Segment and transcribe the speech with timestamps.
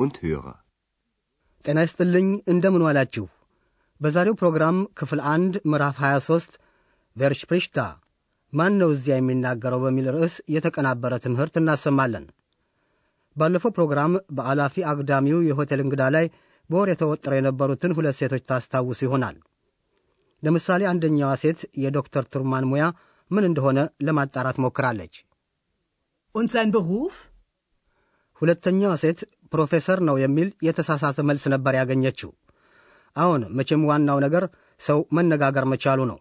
[0.00, 0.54] und Hörer.
[1.64, 3.24] ጤና ይስጥልኝ እንደምን ዋላችሁ።
[4.00, 6.58] በዛሬው ፕሮግራም ክፍል አንድ ምዕራፍ 23
[7.16, 7.78] ቬር ስፕሪሽታ
[8.52, 12.26] ማን ነው እዚያ የሚናገረው በሚል ርዕስ የተቀናበረ ትምህርት እናሰማለን።
[13.36, 16.26] ባለፈው ፕሮግራም በአላፊ አግዳሚው የሆቴል እንግዳ ላይ
[16.70, 19.36] በወር የተወጠረው የነበሩትን ሁለት ሴቶች ታስታውሱ ይሆናል።
[20.42, 22.84] ለምሳሌ አንደኛዋ ሴት የዶክተር ቱርማን ሙያ
[23.30, 23.78] ምን እንደሆነ
[24.08, 25.14] ለማጣራት ሞክራለች።
[26.34, 27.14] Und sein Beruf?
[28.42, 29.20] ሁለተኛዋ ሴት
[29.52, 32.30] ፕሮፌሰር ነው የሚል የተሳሳተ መልስ ነበር ያገኘችው።
[33.16, 34.44] አሁን መቼም ዋናው ነገር
[34.80, 36.18] ሰው መነጋገር መቻሉ ነው።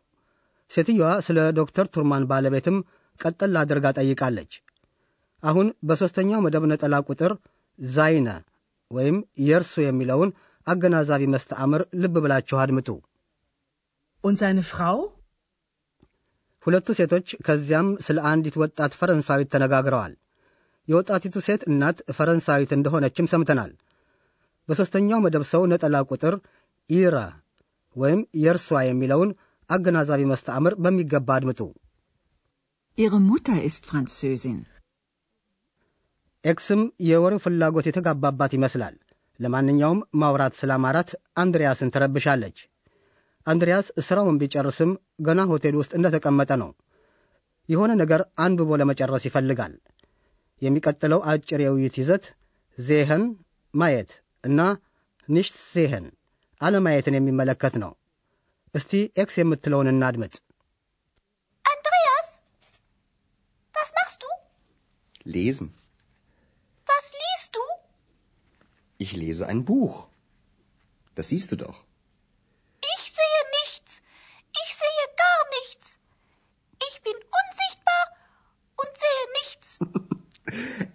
[0.72, 2.78] ሴትየዋ ስለ ዶክተር ቱርማን ባለቤትም
[3.20, 4.54] ቀጠል አድርጋ ጠይቃለች።
[5.44, 7.34] አሁን በሦስተኛው መደብ ነጠላ ቁጥር
[7.80, 8.30] ዛይነ
[8.92, 10.30] ወይም የእርሱ የሚለውን
[10.68, 12.90] አገናዛቢ መስተአምር ልብ ብላችሁ አድምጡ።
[14.24, 14.98] seine Frau?
[16.66, 20.14] ሁለቱ ሴቶች ከዚያም ስለ አንዲት ወጣት ፈረንሳዊት ተነጋግረዋል።
[20.88, 23.72] የወጣቲቱ ሴት እናት ፈረንሳዊት እንደሆነችም ሰምተናል።
[24.70, 26.36] በሦስተኛው መደብ ሰው ነጠላ ቁጥር
[26.90, 27.16] ኢረ
[27.96, 29.30] ወይም የእርሷ የሚለውን
[29.70, 31.60] አገናዛቢ መስተአምር በሚገባ አድምጡ።
[32.98, 34.58] Ihre Mutter ist Französin.
[36.44, 38.96] ኤክስም የወሬው ፍላጎት የተጋባባት ይመስላል።
[39.40, 42.58] ለማንኛውም ማውራት ስላማራት አንድሪያስን ትረብሻለች።
[43.48, 44.92] አንድሪያስ ሥራውን ቢጨርስም
[45.22, 46.70] ገና ሆቴል ውስጥ እንደተቀመጠ ነው።
[47.70, 49.74] የሆነ ነገር አንብቦ ለመጨረስ ይፈልጋል።
[50.62, 52.26] የሚቀጥለው አጭር የውይይት ይዘት
[52.78, 53.24] sehen
[53.74, 54.12] ማየት
[54.44, 54.60] እና
[55.30, 56.06] nicht sehen
[56.62, 57.92] አለማየትን የሚመለከት ነው።
[58.74, 58.92] እስቲ
[59.24, 60.34] ኤክስ የምትለውን እናድምጥ።
[61.66, 62.30] Andreas,
[63.76, 64.30] was machst du?
[65.26, 65.70] Lesen.
[66.88, 67.64] Was liest du?
[69.00, 69.96] Ich lese ein Buch.
[71.18, 71.78] Das siehst du doch.
[72.84, 73.92] Ich sehe nichts.
[74.54, 75.88] Ich sehe gar nichts.
[76.82, 78.04] Ich bin unsichtbar
[78.78, 79.68] und sehe nichts.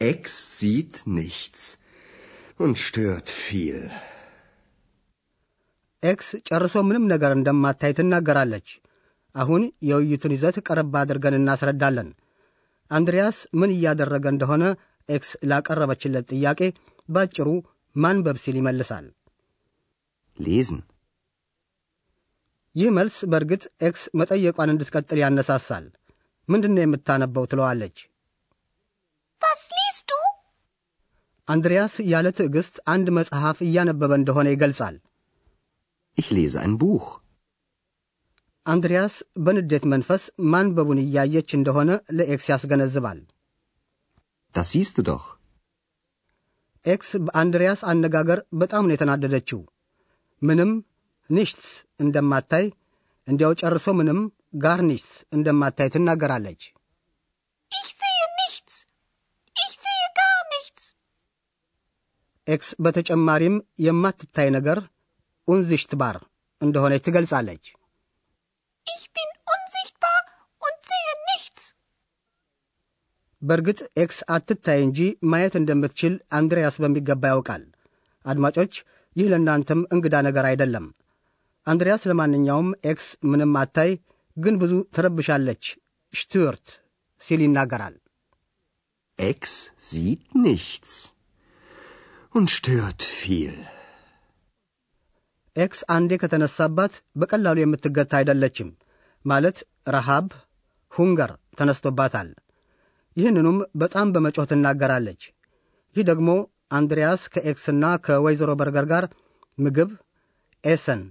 [0.01, 1.63] Ex sieht nichts
[2.59, 3.81] und stört viel.
[6.03, 8.69] ኤክስ ጨርሶ ምንም ነገር እንደማታይ ትናገራለች።
[9.35, 12.09] አሁን የውይይቱን ይዘት ቀረብ አድርገን እናስረዳለን።
[12.91, 14.63] አንድሪያስ ምን እያደረገ እንደሆነ
[15.09, 16.61] ኤክስ ላቀረበችለት ጥያቄ
[17.09, 17.49] ባጭሩ
[17.97, 19.07] ማንበብ ሲል ይመልሳል።
[20.39, 20.81] Lesen.
[22.77, 25.87] ይህ መልስ በእርግጥ ኤክስ መጠየቋን እንድትቀጥል ያነሳሳል።
[26.49, 27.99] ምንድን ነው የምታነበው ትለዋለች።
[29.43, 30.19] Was liest du?
[31.49, 34.97] አንድሪያስ ያለ ትዕግሥት አንድ መጽሐፍ እያነበበ እንደሆነ ይገልጻል።
[36.19, 37.07] Ich lese ein Buch.
[38.67, 39.15] አንድሪያስ
[39.45, 43.21] በንዴት መንፈስ ማንበቡን እያየች እንደሆነ ለኤክስ ያስገነዝባል።
[44.55, 45.27] Das siehst du doch.
[46.87, 49.61] ኤክስ በአንድሪያስ አነጋገር በጣም ነው የተናደደችው።
[50.43, 50.71] ምንም
[51.31, 51.71] nichts
[52.05, 52.67] እንደማታይ
[53.29, 54.21] እንዲያው ጨርሶ ምንም
[54.63, 56.63] gar nichts እንደማታይ ትናገራለች።
[57.73, 58.73] Ich sehe nichts.
[59.57, 60.85] Ich sehe gar nichts.
[62.51, 63.57] ኤክስ በተጨማሪም
[63.87, 64.79] የማትታይ ነገር
[65.49, 66.17] unsichtbar
[66.61, 67.65] እንደሆነች ትገልጻለች።
[68.87, 70.19] Ich bin unsichtbar
[70.63, 71.63] und sehe nichts.
[73.43, 74.99] በእርግጥ ኤክስ አትታይ እንጂ
[75.31, 77.63] ማየት እንደምትችል አንድሪያስ በሚገባ ያውቃል።
[78.25, 78.73] አድማጮች፣
[79.17, 80.87] ይህ ለእናንተም እንግዳ ነገር አይደለም።
[81.67, 83.91] አንድሪያስ ለማንኛውም ኤክስ ምንም አታይ፣
[84.37, 85.65] ግን ብዙ ትረብሻለች
[86.15, 86.69] stört
[87.21, 87.97] ሲል ይናገራል።
[89.19, 89.41] Ex
[89.81, 90.91] sieht nichts
[92.35, 93.55] und stört viel.
[95.57, 98.69] ኤክስ አንዴ ከተነሳባት በቀላሉ የምትገታ አይደለችም።
[99.25, 99.57] ማለት
[99.89, 100.27] ረሃብ፣
[100.93, 102.29] Hunger ተነስቶባታል።
[103.17, 105.23] ይህንኑም በጣም በመጮህ ትናገራለች።
[105.97, 106.29] ይህ ደግሞ
[106.73, 109.05] አንድሪያስ ከኤክስና ከወይዘሮ በርገር ጋር
[109.59, 109.91] ምግብ
[110.65, 111.03] essen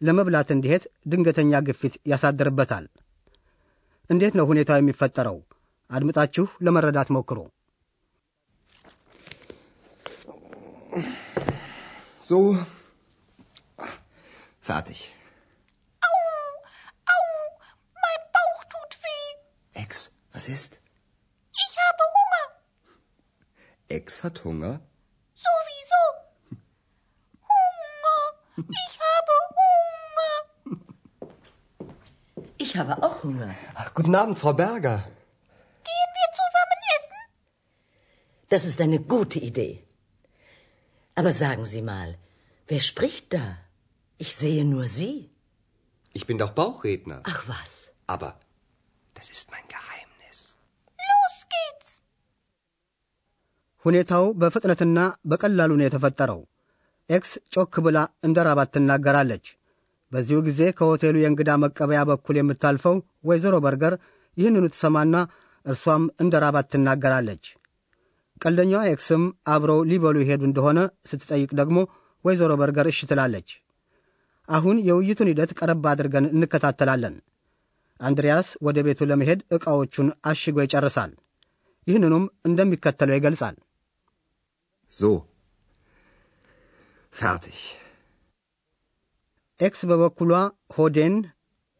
[0.00, 2.86] ለመብላት እንዲሄድ ድንገተኛ ግፊት ያሳድርበታል።
[4.10, 5.38] እንዴት ነው ሁኔታው የሚፈጠረው?
[5.90, 7.38] አድምጣችሁ ለመረዳት ሞክሩ።
[12.20, 12.58] So.
[14.60, 15.12] Fertig.
[16.00, 16.14] Au,
[17.14, 17.22] au,
[17.94, 19.80] mein Bauch tut weh.
[19.82, 20.80] Ex, was ist?
[21.52, 22.44] Ich habe Hunger.
[23.88, 24.80] Ex hat Hunger?
[25.34, 26.02] Sowieso.
[27.50, 28.20] Hunger.
[28.56, 30.34] Ich habe Hunger.
[32.58, 33.54] Ich habe auch Hunger.
[33.74, 34.98] Ach, guten Abend, Frau Berger.
[35.88, 37.16] Gehen wir zusammen essen?
[38.48, 39.84] Das ist eine gute Idee.
[41.16, 42.08] Aber sagen Sie mal,
[42.68, 43.44] wer spricht da?
[44.20, 45.16] Ich sehe nur Sie.
[46.14, 47.20] Ich bin doch Bauchredner.
[47.24, 47.72] Ach was.
[48.06, 48.30] Aber
[49.16, 50.38] das ist mein Geheimnis.
[50.98, 51.90] Los geht's!
[53.84, 54.98] ሁኔታው በፍጥነትና
[55.30, 56.40] በቀላሉ ነው የተፈጠረው።
[57.08, 59.46] ኤክስ ጮክ ብላ እንደ ራባት ትናገራለች።
[60.12, 63.94] በዚሁ ጊዜ ከሆቴሉ የእንግዳ መቀበያ በኩል የምታልፈው ወይዘሮ በርገር
[64.36, 65.14] ይህንኑ ትሰማና
[65.66, 67.44] እርሷም እንደ ራባት ትናገራለች።
[68.40, 69.22] ቀልደኛዋ ኤክስም
[69.52, 70.78] አብረው ሊበሉ ይሄዱ እንደሆነ
[71.10, 71.76] ስትጠይቅ ደግሞ
[72.24, 73.50] ወይዘሮ በርገር እሽ ትላለች።
[74.48, 77.14] አሁን የውይይቱን ሂደት ቀረብ አድርገን እንከታተላለን።
[78.00, 81.12] አንድሪያስ ወደ ቤቱ ለመሄድ ዕቃዎቹን አሽጎ ይጨርሳል።
[81.86, 83.56] ይህንኑም እንደሚከተለው ይገልጻል።
[84.92, 85.08] So.
[87.14, 87.58] Fertig.
[89.60, 90.32] ኤክስ በበኩሏ
[90.74, 91.14] ሆዴን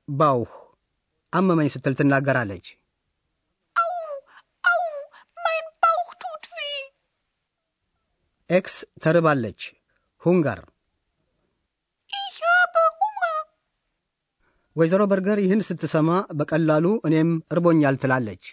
[0.09, 0.53] Bauch
[1.33, 2.67] አመመኝ ስትል ትናገራለች።
[8.51, 8.75] ኤክስ
[9.05, 9.61] ተርባለች።
[10.23, 10.61] Hunger
[12.11, 13.37] Ich habe Hunger.
[14.77, 16.09] ወይዘሮ በርገር ይህን ስትሰማ
[16.39, 18.45] በቀላሉ እኔም እርቦኛል ትላለች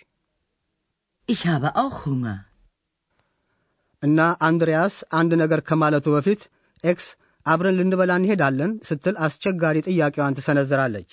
[1.30, 2.38] Ich habe auch Hunger.
[4.04, 6.42] እና አንድሪያስ አንድ ነገር ከማለቱ በፊት
[6.84, 7.08] ኤክስ
[7.46, 11.12] አብረን ልንበላ እንሄዳለን ስትል አስቸጋሪ ጥያቄዋን ትሰነዝራለች።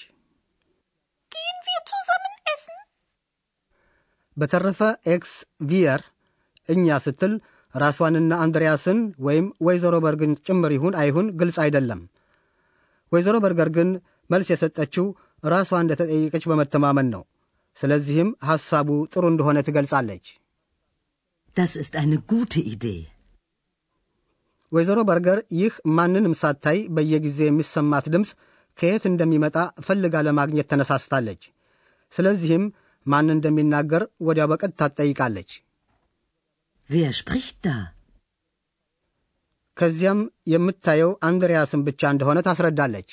[1.33, 2.79] Gehen wir zusammen essen?
[4.37, 4.81] በተረፈ
[5.15, 5.33] ኤክስ
[5.71, 6.03] wir
[6.69, 7.35] እኛ ስትል
[7.75, 12.01] ራሷንና አንድሪያስን ወይም ወይዘሮ በርገርን ጭምር ይሁን አይሁን ግልጽ አይደለም።
[13.13, 13.91] ወይዘሮ በርገር ግን
[14.31, 15.07] መልስ የሰጠችው
[15.45, 17.23] ራሷ እንደተጠየቀች በመተማመን ነው።
[17.77, 20.27] ስለዚህም ሐሳቡ ጥሩ እንደሆነ ትገልጻለች።
[21.57, 23.01] Das ist eine gute Idee.
[24.73, 28.31] ወይዘሮ በርገር ይህ ማንንም ሳታይ በየጊዜ የሚሰማት ድምፅ
[28.79, 29.57] ከየት እንደሚመጣ
[29.87, 31.43] ፈልጋ ለማግኘት ተነሳስታለች።
[32.13, 32.65] ስለዚህም
[33.07, 35.51] ማን እንደሚናገር ወዲያው በቀጥታ ትጠይቃለች።
[36.91, 37.77] Wer spricht da?
[39.77, 40.21] ከዚያም
[40.53, 43.11] የምታየው አንድሪያስን ብቻ እንደሆነ ታስረዳለች።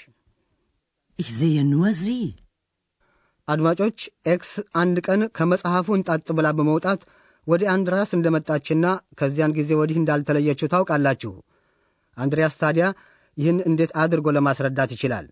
[1.20, 2.24] Ich sehe nur Sie.
[3.48, 3.98] አድማጮች
[4.34, 4.52] ኤክስ
[4.82, 7.02] አንድ ቀን ከመጽሐፉ እንጣጥ ብላ በመውጣት
[7.48, 8.86] ወደ አንድሪያስ እንደመጣችና
[9.20, 11.34] ከዚያን ጊዜ ወዲህ እንዳልተለየችው ታውቃላችሁ።
[12.18, 12.86] አንድሪያስ ታዲያ
[13.38, 15.26] ይህን እንዴት አድርጎ ለማስረዳት ይችላል?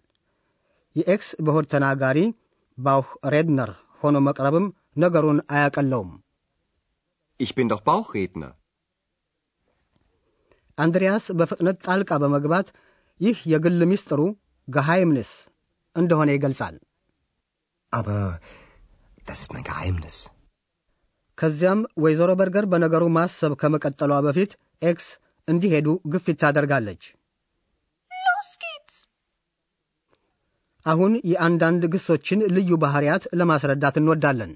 [0.95, 2.19] የኤክስ በሆድ ተናጋሪ
[2.78, 3.72] Bauchredner
[4.04, 4.68] ሆኖ መቅረብም
[4.98, 6.12] ነገሩን አያቀለውም።
[7.44, 8.51] Ich bin doch Bauchredner.
[10.78, 12.68] አንድሪያስ በፍጥነት ጣልቃ በመግባት
[13.19, 14.22] ይህ የግል ምስጢሩ
[14.68, 15.31] Geheimnis
[15.95, 16.75] እንደሆነ ይገልጻል።
[17.94, 18.22] Aber
[19.28, 20.18] das ist mein Geheimnis.
[21.38, 24.51] ከዚያም ወይዘሮ በርገር በነገሩ ማሰብ ከመቀጠሏ በፊት
[24.81, 25.07] ኤክስ
[25.48, 27.04] እንዲሄዱ ግፊት ታደርጋለች።
[28.12, 28.95] Los geht's!
[30.86, 34.54] አሁን የአንዳንድ ግሶችን ልዩ ባህሪያት ለማስረዳት እንወዳለን።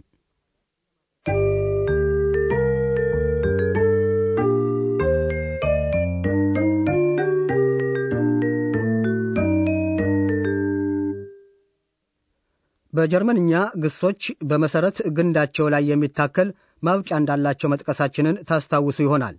[12.97, 13.51] በጀርመንኛ
[13.83, 16.49] ግሶች በመሰረት ግንዳቸው ላይ የሚታከል
[16.83, 19.35] ማብቂያ እንዳላቸው መጥቀሳችንን ታስታውሱ ይሆናል።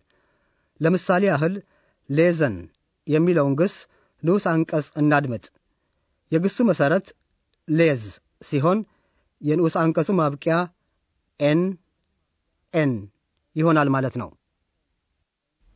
[0.81, 1.55] ለምሳሌ ያህል
[2.11, 2.57] lesen
[3.07, 3.75] የሚለውን ግስ
[4.23, 5.45] ንዑስ አንቀጽ እናድምጥ።
[6.33, 7.07] የግሱ መሠረት
[7.69, 8.03] les
[8.43, 8.79] ሲሆን
[9.41, 10.57] የንዑስ አንቀጹ ማብቂያ
[11.41, 11.61] en
[12.75, 12.93] en
[13.57, 14.29] ይሆናል ማለት ነው።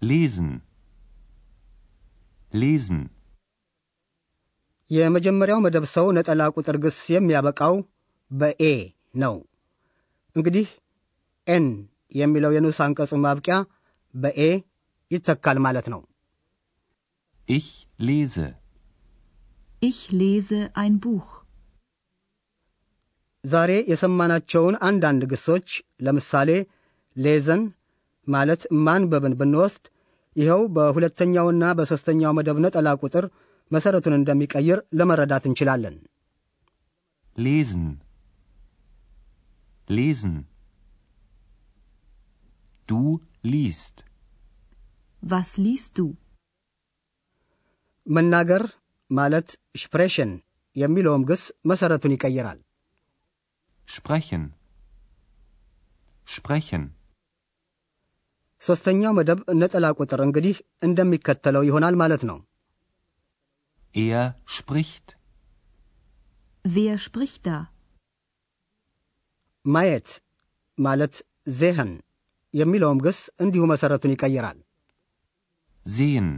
[0.03, 0.61] Lesen.
[2.53, 3.09] Lesen.
[4.93, 7.75] የመጀመሪያው መደብ ሰው ነጠላ ቁጥር ግስ የሚያበቃው
[8.31, 8.65] በ e
[9.23, 9.35] ነው።
[10.37, 10.67] እንግዲህ
[11.47, 11.67] en
[12.15, 13.57] የሚለው የንዑስ አንቀጹ ማብቂያ
[14.15, 14.41] በ e
[15.11, 16.01] ይተካል ማለት ነው።
[17.49, 17.69] Ich
[17.99, 18.45] lese.
[19.83, 21.29] Ich lese ein Buch.
[23.45, 25.69] ዛሬ የሰማናቸውን አንዳንድ ግሶች
[26.07, 26.51] ለምሳሌ
[27.17, 27.63] lesen
[28.27, 29.85] ማለት ማንበብን ብንወስድ
[30.37, 33.25] ይኸው በሁለተኛውና በሦስተኛው መደብ ነጠላ ቁጥር
[33.73, 35.97] መሠረቱን እንደሚቀይር ለመረዳት እንችላለን።.
[39.89, 40.35] Lesen.
[42.89, 43.01] Du
[43.45, 43.97] liest.
[45.23, 46.07] Was liest du?
[48.07, 48.63] መናገር
[49.11, 50.31] ማለት ሽፕሬሽን
[50.77, 52.59] የሚለውም ግስ መሠረቱን ይቀይራል።
[53.89, 54.45] Sprechen.
[56.27, 56.85] Sprechen.
[58.63, 62.39] ሦስተኛው መደብ ነጠላ ቁጥር እንግዲህ እንደሚከተለው ይሆናል ማለት ነው።
[63.95, 65.17] Er spricht.
[66.65, 67.59] Wer spricht da?
[69.65, 70.09] ማየት
[70.79, 71.15] ማለት
[71.59, 71.91] ዜህን
[72.55, 74.59] የሚለውም ግስ እንዲሁ መሠረቱን ይቀይራል።
[75.87, 76.29] Sehen.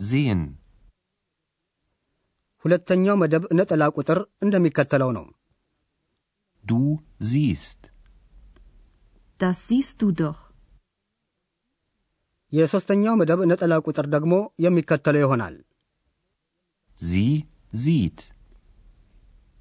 [0.00, 0.40] Sehen.
[2.64, 5.26] ሁለተኛው መደብ ነጠላ ቁጥር እንደሚከተለው ነው።
[6.64, 6.80] Du
[7.22, 7.80] siehst.
[9.40, 10.40] Das siehst du doch.
[12.52, 14.34] የሦስተኛው መደብ ነጠላ ቁጥር ደግሞ
[14.64, 15.54] የሚከተለው ይሆናል።
[17.01, 17.29] Sie
[17.75, 18.19] sieht.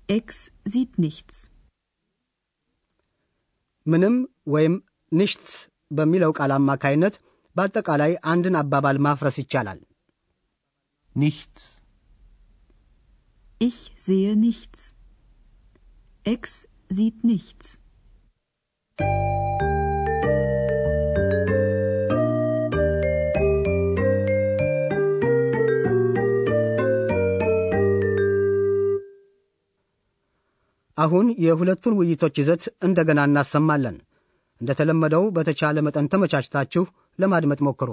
[0.09, 0.29] Ex
[0.65, 1.37] sieht nichts.
[3.87, 4.15] ምንም
[4.49, 4.75] ወይም
[5.13, 5.53] ንሽትስ
[5.93, 7.15] በሚለው ቃል አማካይነት
[7.57, 9.81] በአጠቃላይ አንድን አባባል ማፍረስ ይቻላል።
[11.17, 11.63] Nichts.
[13.61, 14.81] Ich sehe nichts.
[16.25, 16.43] Ex
[16.91, 17.67] sieht nichts.
[31.02, 33.98] አሁን የሁለቱን ውይይቶች ይዘት እንደገና እናሰማለን።
[34.62, 36.84] እንደተለመደው በተቻለ መጠን ተመቻችታችሁ
[37.20, 37.92] ለማድመጥ ሞክሩ።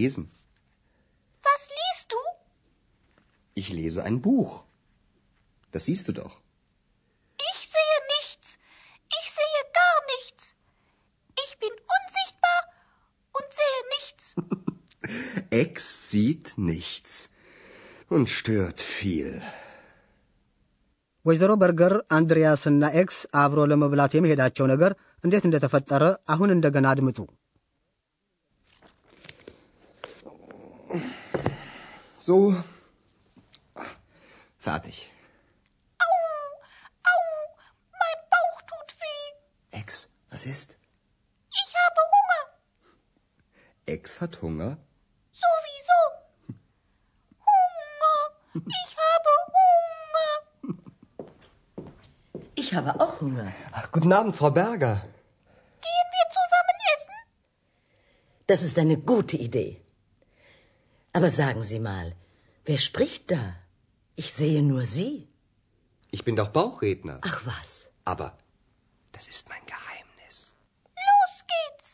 [0.00, 0.30] Lesen.
[1.44, 2.20] Was liest du?
[3.56, 4.64] Ich lese ein Buch.
[5.72, 6.40] Das siehst du doch.
[7.38, 8.58] Ich sehe nichts.
[9.10, 10.56] Ich sehe gar nichts.
[11.36, 12.60] Ich bin unsichtbar
[13.34, 14.24] und sehe nichts.
[15.50, 17.30] Ex sieht nichts
[18.10, 19.30] und stört viel.
[21.24, 24.92] ወይዘሮ በርገር አንድሪያስና ኤክስ አብሮ ለመብላት የመሄዳቸው ነገር
[25.24, 27.18] እንዴት እንደተፈጠረ አሁን እንደገና አድምጡ።
[32.21, 32.55] So.
[34.59, 35.09] Fertig.
[35.97, 36.05] Au,
[37.11, 37.21] au,
[38.01, 39.79] mein Bauch tut weh.
[39.79, 40.77] Ex, was ist?
[41.49, 42.43] Ich habe Hunger.
[43.87, 44.77] Ex hat Hunger?
[45.31, 45.99] Sowieso.
[47.49, 48.19] Hunger.
[48.53, 50.77] Ich habe Hunger.
[52.53, 53.51] Ich habe auch Hunger.
[53.71, 55.01] Ach, guten Abend, Frau Berger.
[55.81, 57.15] Gehen wir zusammen essen?
[58.45, 59.81] Das ist eine gute Idee.
[61.14, 62.06] Aber sagen Sie mal,
[62.66, 63.42] wer spricht da?
[64.18, 65.12] Ich sehe nur Sie.
[66.12, 67.16] Ich bin doch Bauchredner.
[67.22, 67.70] Ach was.
[68.06, 68.28] Aber
[69.14, 70.36] das ist mein Geheimnis.
[70.96, 71.88] Los geht's.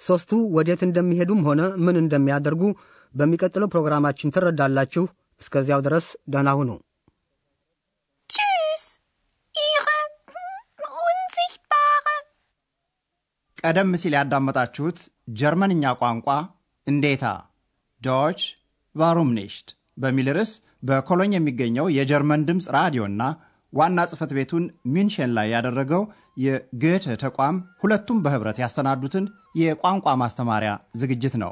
[0.00, 2.62] ሦስቱ ወዴት እንደሚሄዱም ሆነ ምን እንደሚያደርጉ
[3.14, 5.04] በሚቀጥለው ፕሮግራማችን ትረዳላችሁ።
[5.40, 6.70] እስከዚያው ድረስ ደህና ሁኑ።
[8.30, 8.84] Tschüss.
[9.54, 9.96] Ihre
[11.04, 12.14] Unsichtbare.
[13.60, 14.98] ቀደም ሲል ያዳመጣችሁት
[15.40, 16.28] ጀርመንኛ ቋንቋ
[16.86, 17.24] እንዴታ
[18.01, 18.41] Deutsch
[18.95, 19.67] warum nicht
[19.97, 20.51] በሚል ርዕስ
[20.83, 23.23] በኮሎኝ የሚገኘው የጀርመን ድምፅ ራዲዮና
[23.73, 26.01] ዋና ጽሕፈት ቤቱን ሚንሽን ላይ ያደረገው
[26.37, 31.51] የ Goethe ተቋም ሁለቱም በኅብረት ያሰናዱትን የቋንቋ ማስተማሪያ ዝግጅት ነው።